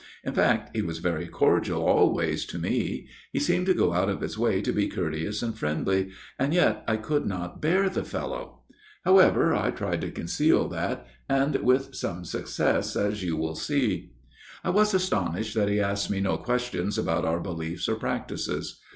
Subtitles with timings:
[0.23, 4.21] In fact he was very cordial always to me; he seemed to go out of
[4.21, 6.97] his way to be courteous and friendly, THE FATHER RECTOR'S STORY 73 and yet I
[7.07, 8.61] could not bear the fellow.
[9.05, 14.13] However, I tried to conceal that, and with some success, as you will see."
[14.63, 18.79] I was astonished that he asked me no questions about our beliefs or practices.